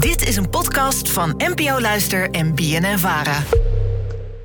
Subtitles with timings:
[0.00, 3.42] Dit is een podcast van NPO Luister en BNN Vara.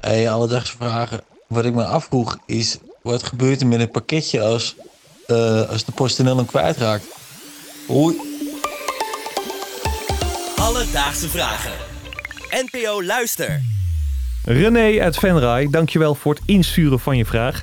[0.00, 1.20] Hey, alledaagse vragen.
[1.46, 4.76] Wat ik me afvroeg is, wat gebeurt er met een pakketje als,
[5.26, 7.04] eh, als de PostNL hem kwijtraakt?
[7.90, 8.16] Oei.
[10.56, 11.72] Alledaagse vragen.
[12.50, 13.60] NPO Luister.
[14.44, 17.62] René uit Venray, dankjewel voor het insturen van je vraag.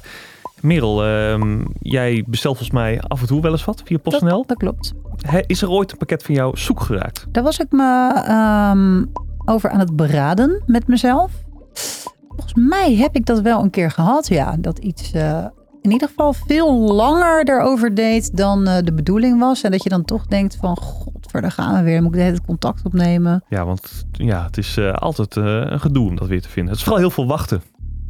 [0.62, 4.38] Merel, ehm, jij bestelt volgens mij af en toe wel eens wat via PostNL.
[4.38, 4.94] Dat, dat klopt.
[5.46, 7.26] Is er ooit een pakket van jou zoek geraakt?
[7.32, 9.06] Daar was ik me ehm,
[9.46, 11.32] over aan het beraden met mezelf.
[12.28, 14.56] Volgens mij heb ik dat wel een keer gehad, ja.
[14.60, 15.46] Dat iets eh,
[15.82, 19.62] in ieder geval veel langer erover deed dan eh, de bedoeling was.
[19.62, 22.02] En dat je dan toch denkt van, god, daar gaan we weer.
[22.02, 23.44] Moet ik de hele tijd contact opnemen?
[23.50, 26.72] Ja, want ja, het is eh, altijd een gedoe om dat weer te vinden.
[26.72, 27.62] Het is vooral heel veel wachten.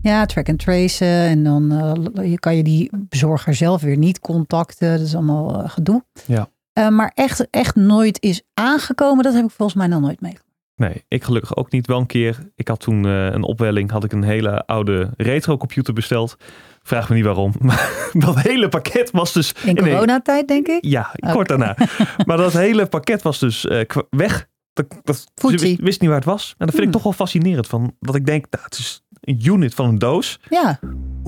[0.01, 1.07] Ja, track and tracen.
[1.07, 1.71] En dan
[2.15, 4.97] eh, kan je die bezorger zelf weer niet contacten.
[4.97, 6.03] Dat is allemaal eh, gedoe.
[6.25, 6.49] Ja.
[6.73, 9.23] Eh, maar echt, echt nooit is aangekomen.
[9.23, 10.47] Dat heb ik volgens mij nog nooit meegemaakt.
[10.75, 11.87] Nee, ik gelukkig ook niet.
[11.87, 12.39] Wel een keer.
[12.55, 16.35] Ik had toen een opwelling, had ik een hele oude retro computer besteld.
[16.83, 17.53] Vraag me niet waarom.
[17.59, 19.53] Maar dat hele pakket was dus...
[19.65, 20.85] In coronatijd, denk ik.
[20.85, 21.77] Ja, kort daarna.
[22.25, 23.67] maar dat hele pakket was dus
[24.09, 24.47] weg.
[24.73, 26.55] Dat, dat, ze wist, wist niet waar het was.
[26.57, 26.91] En dat vind ik Hmm.
[26.91, 27.67] toch wel fascinerend.
[27.67, 30.39] Van, dat ik denk, nou, het is een unit van een doos.
[30.49, 30.79] Ja,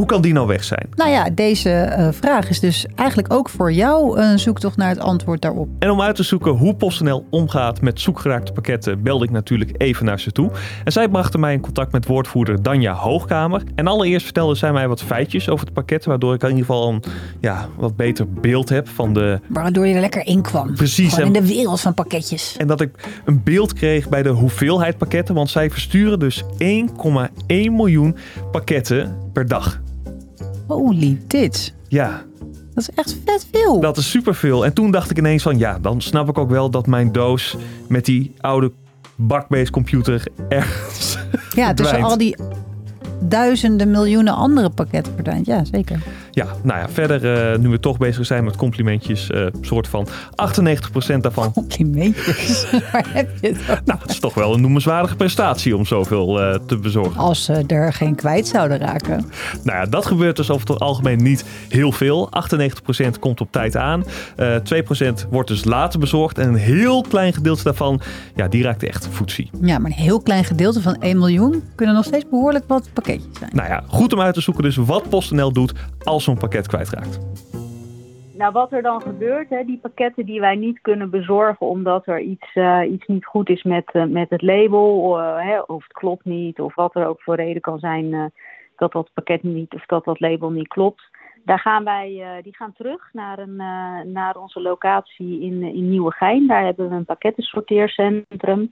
[0.02, 0.90] Hoe kan die nou weg zijn?
[0.96, 5.00] nou ja, deze eh, vraag is dus eigenlijk ook voor jou een zoektocht naar het
[5.00, 5.68] antwoord daarop.
[5.80, 10.06] En om uit te zoeken hoe PostNL omgaat met zoekgeraakte pakketten, belde ik natuurlijk even
[10.06, 10.52] naar ze toe.
[10.84, 13.64] En zij brachten mij in contact met woordvoerder Danja Hoogkamer.
[13.76, 16.90] En allereerst vertelde zij mij wat feitjes over het pakket, waardoor ik in ieder geval
[16.90, 17.04] een
[17.40, 19.40] ja, wat beter beeld heb van de...
[19.48, 20.76] Waardoor je er lekker in kwam.
[20.76, 22.56] Precies, en- in de wereld van pakketjes.
[22.58, 26.52] En dat ik een beeld kreeg bij de hoeveelheid pakketten, want zij versturen dus 1,1
[27.48, 28.16] miljoen
[28.52, 29.80] pakketten per dag.
[30.72, 31.74] Holy tits.
[31.88, 32.24] Ja,
[32.74, 33.80] Dat is echt vet veel.
[33.80, 34.66] dat is superveel.
[34.66, 37.58] En toen dacht ik ineens van, ja, dan snap ik ook wel dat mijn doos
[37.88, 38.72] met die oude
[39.16, 41.18] bakbeest computer ergens
[41.56, 42.36] ja, tussen al die
[43.20, 45.46] duizenden, miljoenen andere pakketten verdwijnt.
[45.46, 46.00] Ja, zeker.
[46.32, 50.08] Ja, nou ja, verder, eh, nu we toch bezig zijn met complimentjes, eh soort van
[50.36, 51.54] 98% daarvan.
[51.54, 52.66] Complimentjes.
[52.92, 53.82] Waar heb je het over?
[53.86, 57.22] Nou, het is toch wel een noemenswaardige prestatie om zoveel eh, te bezorgen.
[57.22, 59.26] Als ze er geen kwijt zouden raken.
[59.64, 62.30] Nou ja, dat gebeurt dus over het algemeen niet heel veel.
[63.16, 64.04] 98% komt op tijd aan.
[64.36, 66.38] Eh 2% wordt dus later bezorgd.
[66.38, 68.02] En een heel klein gedeelte daarvan,
[68.36, 69.50] ja, die raakt echt voetzie.
[69.62, 73.38] Ja, maar een heel klein gedeelte van 1 miljoen kunnen nog steeds behoorlijk wat pakketjes
[73.40, 73.52] zijn.
[73.54, 77.20] Nou ja, goed om uit te zoeken dus wat PostNL doet als zo'n pakket kwijtraakt.
[78.42, 82.20] Nou, wat er dan gebeurt, hè, die pakketten die wij niet kunnen bezorgen omdat er
[82.20, 85.94] iets, eh, iets niet goed is met, eh, met het label, eh, hè, of het
[85.94, 88.32] klopt niet, of wat er ook voor reden kan zijn
[88.76, 91.04] dat dat pakket niet of dat dat label niet klopt.
[91.46, 93.56] Daar gaan wij, die gaan terug naar, een,
[94.12, 96.48] naar onze locatie in, in Nieuwegein.
[96.48, 98.72] Daar hebben we een pakkettensorteercentrum.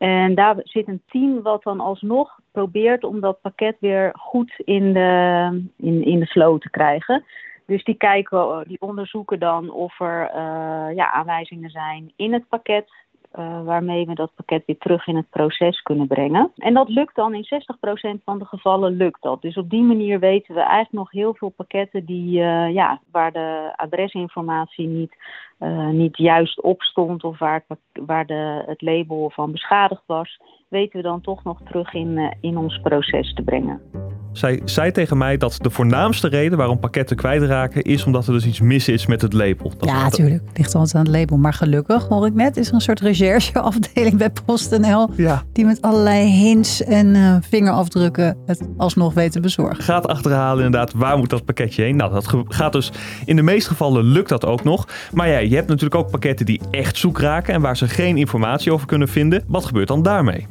[0.00, 4.92] En daar zit een team wat dan alsnog probeert om dat pakket weer goed in
[4.92, 7.24] de, in, in de flow te krijgen.
[7.66, 12.90] Dus die kijken, die onderzoeken dan of er eh, ja, aanwijzingen zijn in het pakket.
[13.30, 16.52] Eh, waarmee we dat pakket weer terug in het proces kunnen brengen.
[16.56, 19.42] En dat lukt dan in 60% van de gevallen lukt dat.
[19.42, 23.32] Dus op die manier weten we eigenlijk nog heel veel pakketten die, eh, ja, waar
[23.32, 25.16] de adresinformatie niet,
[25.58, 30.40] eh, niet juist op stond of waar, het, waar de, het label van beschadigd was,
[30.68, 33.99] weten we dan toch nog terug in, in ons proces te brengen.
[34.32, 38.46] Zij zei tegen mij dat de voornaamste reden waarom pakketten kwijtraken is omdat er dus
[38.46, 39.72] iets mis is met het label.
[39.78, 40.42] Dat- Ja, natuurlijk.
[40.54, 41.36] Ligt altijd aan het label.
[41.36, 45.10] Maar gelukkig, hoor ik net, is er een soort rechercheafdeling bij PostNL.
[45.16, 49.84] Ja, Die met allerlei hints en eh, vingerafdrukken het alsnog weet te bezorgen.
[49.84, 51.96] gaat achterhalen inderdaad waar moet dat pakketje heen.
[51.96, 52.92] Nou, dat gaat dus
[53.24, 54.88] in de meeste gevallen lukt dat ook nog.
[55.12, 58.16] Maar ja, je hebt natuurlijk ook pakketten die echt zoek raken en waar ze geen
[58.16, 59.44] informatie over kunnen vinden.
[59.46, 60.46] Wat gebeurt dan daarmee?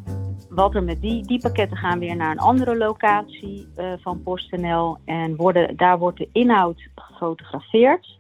[0.49, 4.97] Wat er met die, die pakketten gaan weer naar een andere locatie eh, van PostNL.
[5.05, 8.17] En worden, daar wordt de inhoud gefotografeerd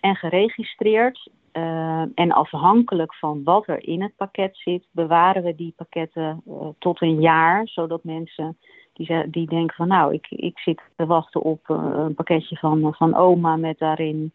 [0.00, 1.30] en geregistreerd.
[1.52, 6.66] Eh, en afhankelijk van wat er in het pakket zit, bewaren we die pakketten eh,
[6.78, 7.68] tot een jaar.
[7.68, 8.58] Zodat mensen
[8.92, 13.14] die, die denken van nou, ik, ik zit te wachten op een pakketje van, van
[13.14, 14.32] oma met daarin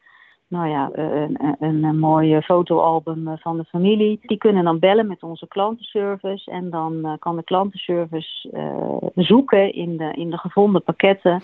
[0.48, 4.20] nou ja, eh, een, een, een, een mooi fotoalbum eh, van de familie.
[4.22, 6.52] Die kunnen dan bellen met onze klantenservice.
[6.52, 11.42] En dan eh, kan de klantenservice eh, zoeken in de, in de gevonden pakketten.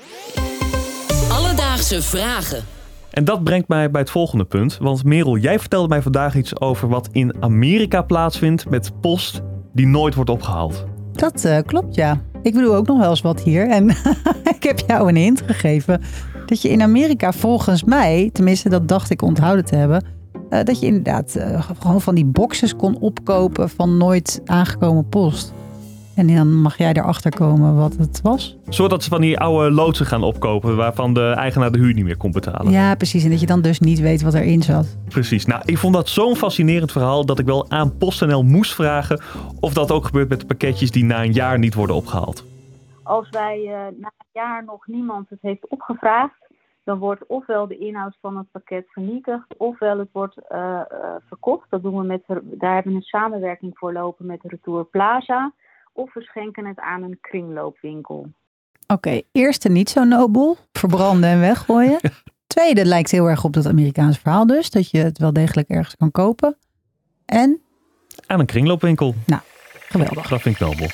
[1.31, 2.81] Alledaagse vragen.
[3.11, 4.77] En dat brengt mij bij het volgende punt.
[4.77, 9.87] Want Merel, jij vertelde mij vandaag iets over wat in Amerika plaatsvindt met post die
[9.87, 10.85] nooit wordt opgehaald.
[11.11, 12.21] Dat eh, klopt, ja.
[12.43, 13.69] Ik bedoel ook nog wel eens wat hier.
[13.69, 13.89] En
[14.55, 16.01] ik heb jou een hint gegeven
[16.45, 20.05] dat je in Amerika volgens mij, tenminste dat dacht ik onthouden te hebben,
[20.49, 25.53] eh, dat je inderdaad eh, gewoon van die boxes kon opkopen van nooit aangekomen post.
[26.15, 28.57] En dan mag jij erachter komen wat het was.
[28.69, 32.17] Zodat ze van die oude loodsen gaan opkopen waarvan de eigenaar de huur niet meer
[32.17, 32.71] kon betalen.
[32.71, 33.23] Ja, precies.
[33.23, 34.97] En dat je dan dus niet weet wat erin zat.
[35.07, 35.45] Precies.
[35.45, 39.21] Nou, ik vond dat zo'n fascinerend verhaal dat ik wel aan PostNL moest vragen
[39.59, 42.45] of dat ook gebeurt met de pakketjes die na een jaar niet worden opgehaald.
[43.03, 46.43] Als wij eh, na een jaar nog niemand het heeft opgevraagd,
[46.83, 50.85] dan wordt ofwel de inhoud van het pakket vernietigd, ofwel het wordt eh, eh,
[51.27, 51.69] verkocht.
[51.69, 55.51] Dat doen we met, daar hebben we een samenwerking voor lopen met Retour Plaza.
[55.93, 58.31] Of we schenken het aan een kringloopwinkel.
[58.87, 60.57] Oké, eerste niet zo nobel.
[60.71, 61.99] Verbranden en weggooien.
[62.47, 64.69] Tweede lijkt heel erg op dat Amerikaanse verhaal dus.
[64.69, 66.57] Dat je het wel degelijk ergens kan kopen.
[67.25, 67.61] En?
[68.25, 69.15] Aan een kringloopwinkel.
[69.25, 69.41] Nou,
[69.89, 70.27] geweldig.
[70.27, 70.87] Dat vind ik nobel.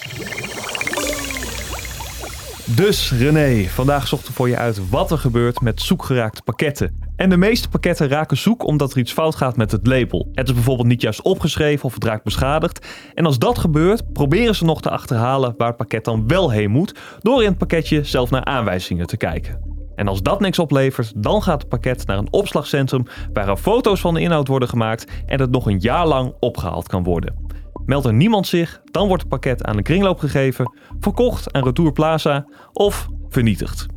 [2.76, 7.09] Dus René, vandaag zochten we voor je uit wat er gebeurt met zoekgeraakte pakketten.
[7.20, 10.30] En de meeste pakketten raken zoek omdat er iets fout gaat met het label.
[10.34, 12.88] Het is bijvoorbeeld niet juist opgeschreven of het raakt beschadigd.
[13.14, 16.72] En als dat gebeurt, proberen ze nog te achterhalen waar het pakket dan wel heen
[16.72, 19.60] moet, door in het pakketje zelf naar aanwijzingen te kijken.
[19.96, 24.00] En als dat niks oplevert, dan gaat het pakket naar een opslagcentrum waar er foto's
[24.00, 27.48] van de inhoud worden gemaakt en het nog een jaar lang opgehaald kan worden.
[27.86, 31.92] Meldt er niemand zich, dan wordt het pakket aan de kringloop gegeven, verkocht aan Retour
[31.92, 33.88] Plaza of vernietigd.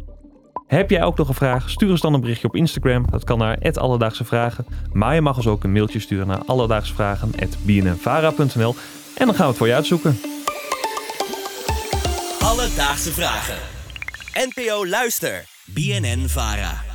[0.73, 1.71] Heb jij ook nog een vraag?
[1.71, 3.05] Stuur ons dan een berichtje op Instagram.
[3.11, 4.67] Dat kan naar Alledaagse Vragen.
[4.93, 8.75] Maar je mag ons ook een mailtje sturen naar alledaagsvragen.bnnvara.nl
[9.17, 10.21] en dan gaan we het voor je uitzoeken.
[12.41, 13.57] Alledaagse Vragen.
[14.33, 15.45] NPO Luister.
[15.65, 16.92] BNN Vara.